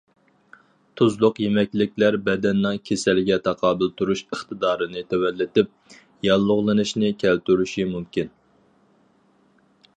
[0.99, 5.95] تۇزلۇق يېمەكلىكلەر بەدەننىڭ كېسەلگە تاقابىل تۇرۇش ئىقتىدارىنى تۆۋەنلىتىپ،
[6.29, 8.37] ياللۇغلىنىشنى كەلتۈرۈشى مۇمكىن.